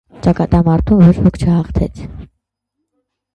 Ճակատամարտում 0.27 1.03
ոչ 1.09 1.13
ոք 1.27 1.37
չհաղթեց։ 1.43 2.03